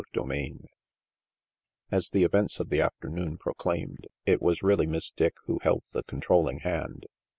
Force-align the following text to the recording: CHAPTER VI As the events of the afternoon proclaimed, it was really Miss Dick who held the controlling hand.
CHAPTER 0.03 0.23
VI 0.23 0.57
As 1.91 2.09
the 2.09 2.23
events 2.23 2.59
of 2.59 2.69
the 2.69 2.81
afternoon 2.81 3.37
proclaimed, 3.37 4.07
it 4.25 4.41
was 4.41 4.63
really 4.63 4.87
Miss 4.87 5.11
Dick 5.11 5.35
who 5.45 5.59
held 5.61 5.83
the 5.91 6.01
controlling 6.01 6.61
hand. 6.61 7.05